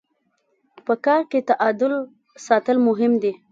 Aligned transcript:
په 0.85 0.93
کار 1.05 1.21
کي 1.31 1.39
تعادل 1.49 1.93
ساتل 2.45 2.77
مهم 2.87 3.13
دي. 3.21 3.31